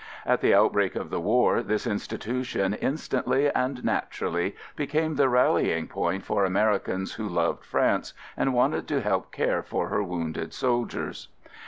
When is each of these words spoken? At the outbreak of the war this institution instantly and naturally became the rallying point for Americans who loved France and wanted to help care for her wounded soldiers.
At 0.25 0.41
the 0.41 0.55
outbreak 0.55 0.95
of 0.95 1.11
the 1.11 1.21
war 1.21 1.61
this 1.61 1.85
institution 1.85 2.73
instantly 2.73 3.51
and 3.51 3.85
naturally 3.85 4.55
became 4.75 5.13
the 5.13 5.29
rallying 5.29 5.85
point 5.87 6.25
for 6.25 6.43
Americans 6.43 7.13
who 7.13 7.29
loved 7.29 7.63
France 7.63 8.15
and 8.35 8.51
wanted 8.51 8.87
to 8.87 9.01
help 9.01 9.31
care 9.31 9.61
for 9.61 9.89
her 9.89 10.01
wounded 10.01 10.55
soldiers. 10.55 11.27